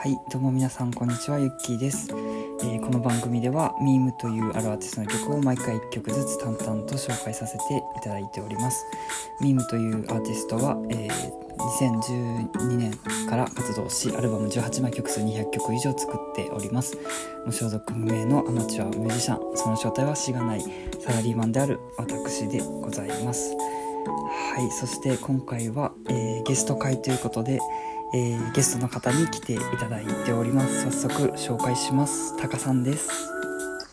[0.00, 7.64] はい、どうも皆さんこんにちは、ゆっきーです、えーこの番組では、ミームというあるアーティストの曲を毎回1曲ずつ淡々と紹介させて
[7.96, 8.86] いただいております。
[9.40, 12.92] ミームというアーティストは、えー2012年
[13.28, 16.96] から活動し、アルバム18枚曲数200曲以上作っております。
[17.44, 20.60] 無所属無名のアマチュアミュージシャン、その正体はしがない
[21.00, 23.56] サラリーマンである私でございます。
[24.54, 27.58] はい、そして今回は、えーゲスト会ということで、
[28.14, 30.90] えーゲストの方に来ていただいております。
[30.90, 32.36] 早速紹介します。
[32.38, 33.10] タカさんです。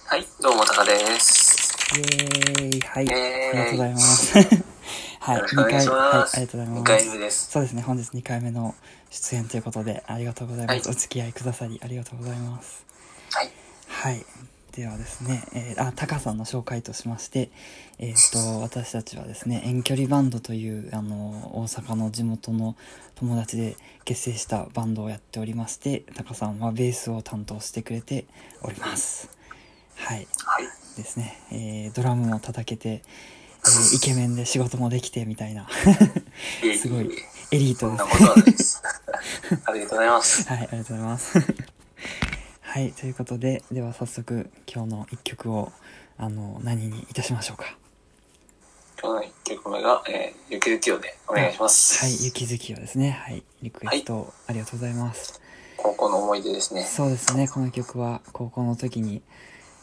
[0.05, 1.75] はい、どうも、タカです。
[1.97, 2.79] イエーイ。
[2.81, 4.38] はい、イエーイありがとうございます。
[5.19, 6.38] はい、よろしくお願いしはい。
[6.38, 6.83] ありがとうござい2ます。
[6.83, 7.51] 回目です。
[7.51, 8.75] そうですね、本日2回目の
[9.09, 10.88] 出演ということで、ありがとうございます。
[10.88, 12.85] はいお付き合いくださり、ありがとうございます。
[13.33, 13.52] はい。
[13.88, 14.25] はい。
[14.75, 17.49] ではですね、えーあ、タカさんの紹介としまして、
[17.97, 22.75] えっ、と、私たちはですね、遠距離バンドという、あの、大阪の地元の
[23.16, 28.25] 友達で結成したバンドをやっておりまして、タカさんはベースを担当してくれて
[28.61, 29.30] おります。
[29.95, 30.27] はい。
[30.44, 30.66] はい。
[30.97, 35.69] ですね、えードラムも叩けて、えーイケメンで仕事もできてみたいな、
[36.78, 37.09] すごいえ
[37.53, 38.83] えエリートですなことはないです。
[39.66, 40.50] ありがとうございます。
[40.50, 41.39] はい、ありがとうございます。
[42.76, 45.72] はい、ということで、では早速今日の一曲を
[46.18, 47.78] あの何にいたしましょうか。
[49.02, 52.03] 今日の1曲目が、えー、ゆきゆきよでお願いします。
[52.03, 53.12] はい、雪月夜ですね。
[53.12, 55.42] はい、リクエストありがとうございます。
[55.78, 56.84] 高校の思い出ですね。
[56.84, 59.22] そうですね、この曲は高校の時に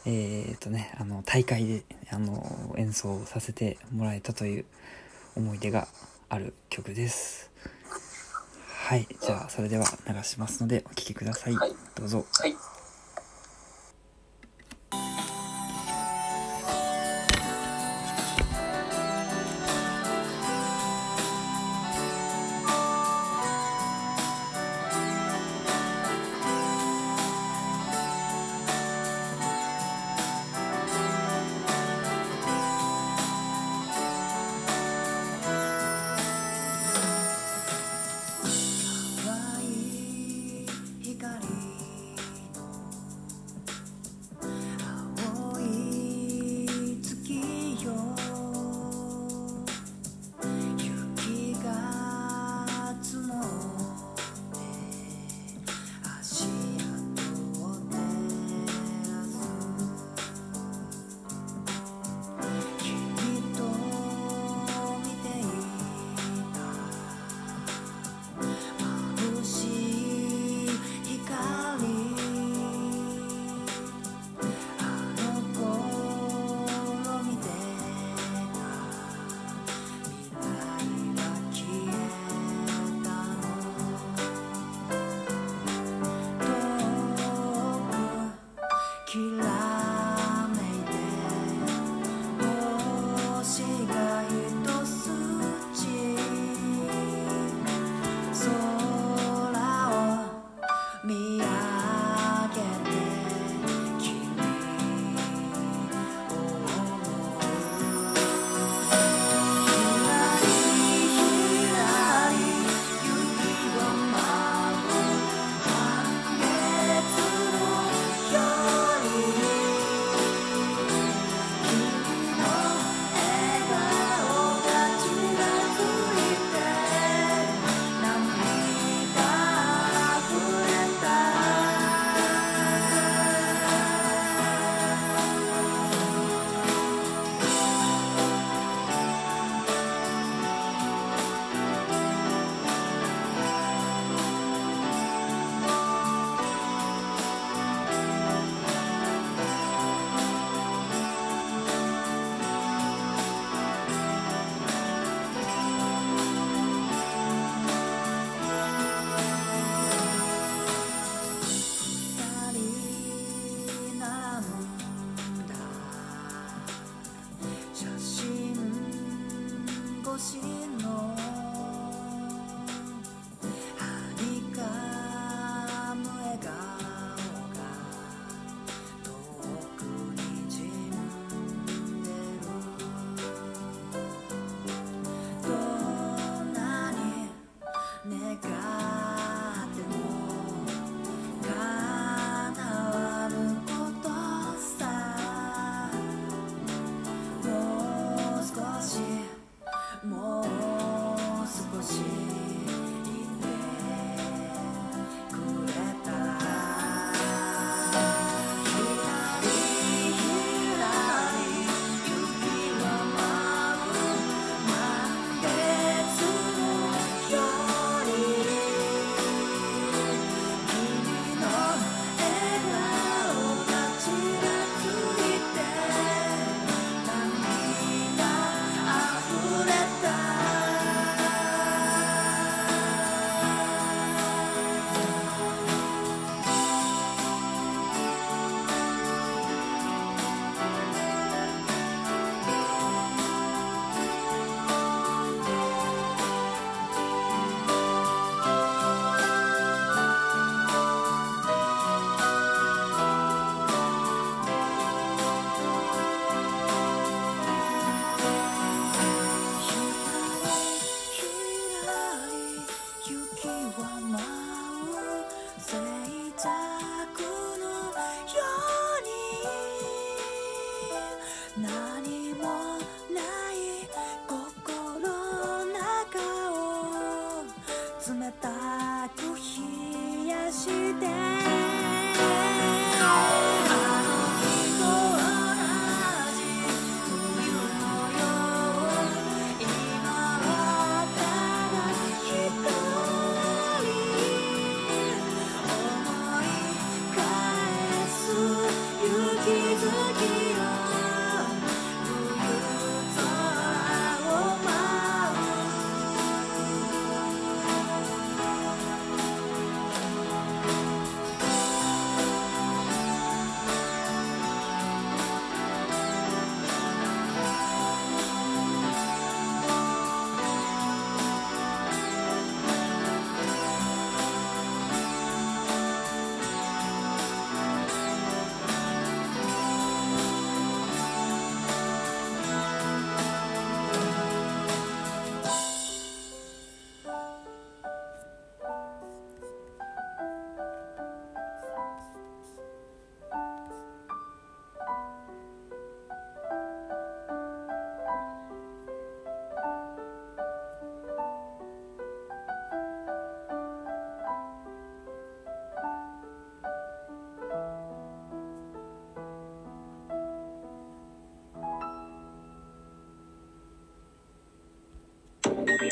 [0.05, 4.67] えー、とね、あの大会であの演奏させてもらえたという
[5.35, 5.89] 思い出が
[6.29, 7.51] ある曲です。
[8.85, 11.55] はい、じゃあそれでは流しますのでお聴きください。
[11.55, 12.27] はいどうぞ。
[12.39, 12.55] はい。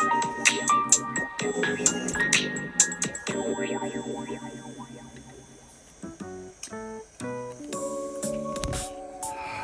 [0.00, 0.06] は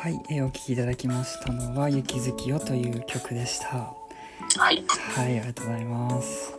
[0.09, 3.95] い、えーお聴きいただきましたのは「雪月よ」という曲でしたは
[4.71, 4.85] い。
[5.15, 6.53] はいありがとうございます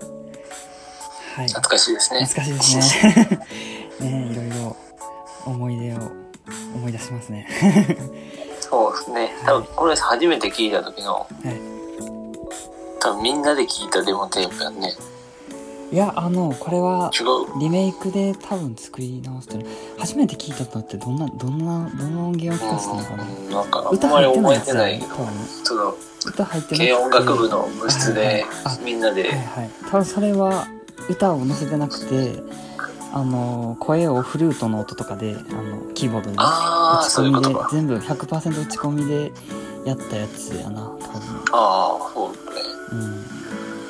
[1.36, 2.24] はい懐かしいですね。
[2.24, 3.46] 懐かしいですね
[4.10, 4.76] ねいろいろ
[5.46, 5.98] 思い出を
[6.74, 7.46] 思い出しますね
[8.60, 9.30] そうですね。
[9.46, 11.77] 多分、これ初めて聞いた時の、はい
[13.00, 14.94] 多分みんなで聞いたデモテープやんね。
[15.90, 17.60] いやあのこれは違う。
[17.60, 19.66] リメイクで多分作り直してる。
[19.98, 23.24] 初めて聞いたのってどんなどんなどの音源を聞かせたのかな？
[23.24, 25.14] うん、なんかあん歌まり入ってない覚えてないけど。
[25.64, 25.94] その、
[26.26, 28.44] 歌入ってな軽音楽部の部室で
[28.84, 29.32] みんなで、はい。
[29.32, 30.68] はい多分それは
[31.08, 32.42] 歌を載せてなくて
[33.14, 36.36] あの声をフルートの音とかであのキーボードに。
[36.36, 36.40] 打
[37.08, 37.54] ち込みで。
[37.70, 39.32] 全部100%打ち込みで
[39.86, 41.08] やったやつやな多分。
[41.52, 42.32] ああ、そう。
[42.32, 42.38] ね。
[42.92, 43.24] うん。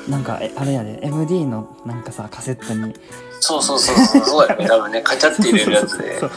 [0.09, 2.93] なんかえあれやで MD のなんかさカセットに。
[3.41, 4.67] そうそうそうそう、そうやね。
[4.67, 6.19] 多分ね、 カチャって入れるやつで。
[6.19, 6.31] そ、う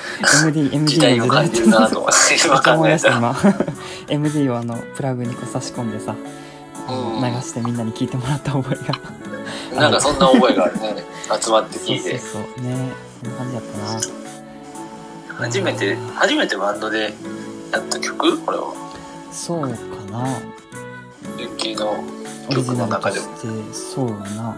[0.49, 2.62] MD, MD 時代を感じるなと思って、今。
[2.62, 3.37] 考えた今
[4.09, 6.14] MD をあのプラグにこう差し込んでさ、
[6.88, 9.81] うん流してみんなに聞いてもらった覚えが。
[9.81, 11.04] なんかそんな覚えがあるね。
[11.40, 12.19] 集まってそう聞いて。
[12.19, 12.92] そうそうね。
[13.23, 15.45] そんな感じだったな。
[15.47, 17.14] 初めて、初めてバンドで
[17.73, 18.38] やった曲？
[18.38, 18.73] これは。
[19.33, 19.69] そうか
[20.11, 20.28] な。
[21.38, 22.04] ユッキーの
[22.50, 23.14] オリジ曲ナルとし。
[23.14, 23.22] て。
[23.75, 24.56] そうやな。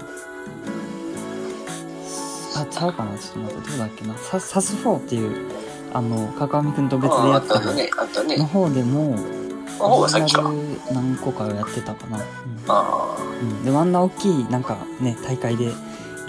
[2.56, 3.18] あちゃうかな？
[3.18, 4.16] ちょっと待ってどうだっけな？
[4.18, 5.50] ササス4っていう
[5.92, 7.90] あの川上くんと別でああやったのね。
[8.36, 9.16] の方でも。
[9.80, 12.24] オリジナル何個かをやってたかな、うん。
[12.68, 15.64] あうん、でもあんな大きいなんかね大会で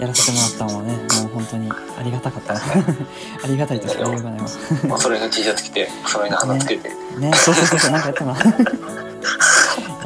[0.00, 2.54] やらせてもらったのはねもう本当にありがたかった。
[2.54, 2.60] な
[3.44, 4.46] ありがたいとしか言いようがないわ。
[4.90, 4.94] あ。
[4.94, 6.88] おそれの T シャツ着て、おそれの花つけて。
[7.18, 7.32] ね。
[7.34, 8.34] そうそうそうそうなんかやったな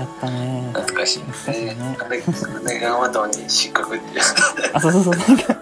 [0.00, 0.70] やったね。
[0.72, 1.64] 懐かしい懐かしい。
[1.66, 4.20] ねあれ、あれがまたに失格って。
[4.72, 5.14] あそうそうそう。
[5.14, 5.56] なんか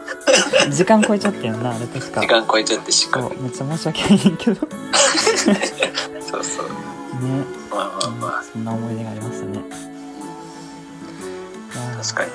[0.71, 2.21] 時間超えちゃってんなあれ確か。
[2.21, 3.43] 時間超えちゃって失格。
[3.43, 4.67] めっちゃ申し訳ないけど。
[4.67, 4.71] ね、
[6.21, 6.67] そうそう。
[6.67, 9.61] うんまあまあまそんな思い出がありましたね
[12.03, 12.31] 確かに。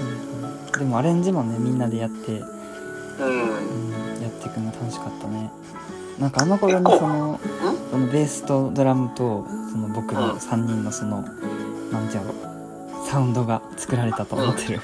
[0.00, 0.72] うんうん。
[0.72, 3.26] でもアレンジもねみんなでやって、うん。
[3.26, 5.50] うん、やっていくの楽しかったね。
[6.18, 7.40] なんかあの頃にその
[7.90, 11.22] そのベースとドラムとその僕うんの3人のその、
[11.92, 12.50] なんていうの
[13.06, 14.80] サウンドが作られたと思ってる、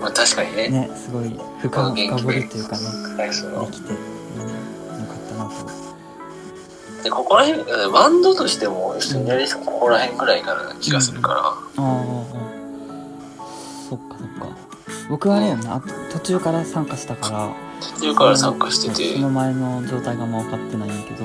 [0.00, 0.68] まあ確かにね。
[0.88, 2.82] ねすごい深深掘りというかね
[3.16, 4.00] できて、うん、
[5.00, 5.76] よかったなと。
[7.02, 11.40] で、ここら辺、バンドとしても一緒にやりそう、ここら辺ぐらいからな気がするから。
[11.40, 12.36] ああ
[13.88, 14.56] そっかそっか。
[15.08, 15.60] 僕はあれやん
[16.12, 17.50] 途中から参加したから
[17.94, 19.14] 途中から参加してて。
[19.14, 21.24] その前の状態がまあ分かってないんやけど、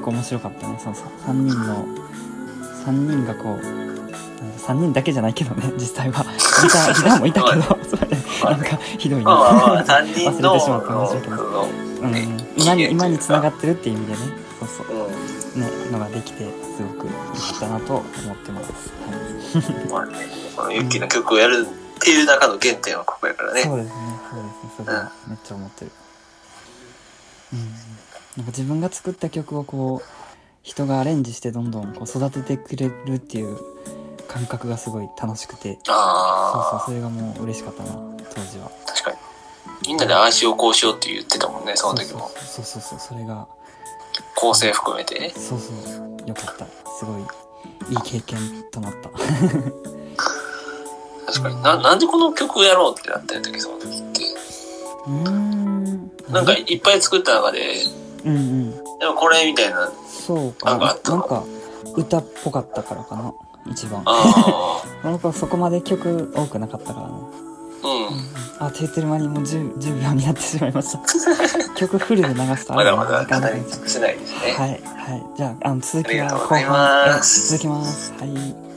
[0.00, 0.78] 結構面白かったね。
[0.78, 1.84] その3人の
[2.86, 3.60] 3人がこう
[4.58, 6.24] 3人だけじゃないけどね実際は。
[6.62, 7.78] ギターギターもいたけど。
[8.50, 11.06] なんかひどいまあまあまあ、な3人の、忘れてしまった。
[11.06, 11.68] 申し訳ないその
[12.02, 12.12] うん。
[12.12, 12.28] ね。
[12.56, 14.18] 今に今につながっってるっていう意味でね。
[14.58, 14.96] そうそう。
[14.96, 15.60] うん。
[15.60, 16.44] ねのができて
[16.76, 17.18] すごく良か
[17.56, 18.72] ったなと思ってます、
[19.66, 19.88] はい。
[19.90, 20.26] まあね、
[20.56, 23.62] このユッキーの曲をやるっていう中の原点はここやからね。
[23.62, 23.94] そうですね。
[24.30, 24.70] そうですね。
[24.78, 25.90] それはめっちゃ思ってる。
[27.52, 27.89] うん
[28.36, 30.08] なんか自分が作った曲をこう
[30.62, 33.58] 人がアレンジしてどんどんこう育ててくれるっていう
[34.28, 37.90] 感覚がすごい楽しくてそうそうあそれがもう嬉しかったな
[38.32, 39.16] 当時はあ、確かに。
[39.88, 42.30] みんなでああしようこうしようって言ってたもんね、その時も。
[42.36, 43.48] そうそうそうそれが
[44.36, 45.30] 構成含めてね。
[45.30, 46.66] そうそうよかった
[46.98, 47.22] すごい
[47.90, 48.38] いい経験
[48.70, 49.08] となった
[51.26, 51.62] 確かに。
[51.62, 54.22] な、なんでこの曲やろうってなったんやったっけ、その時って。
[55.06, 57.74] うーんなんかいっぱい作った中で、
[58.24, 58.70] うんうん。
[58.98, 60.70] でもこれみたいな、そうか。
[60.70, 61.44] なんかあったなんか
[61.96, 63.32] 歌っぽかったからかな。
[63.70, 64.02] 一番。
[64.06, 67.14] あ なんかそこまで曲多くなかったからな。
[67.14, 68.66] あ、うん。
[68.66, 71.00] あって言ってる間にもう 10, 10秒になってしまいました。
[71.76, 74.52] 曲フルで流すとまだまだ語り尽くせないですね。
[74.52, 75.26] はいはい。
[75.36, 76.72] じゃああの続きはありがとう後ござい半
[77.08, 77.54] ます。
[77.54, 78.12] え続きます。
[78.18, 78.69] はい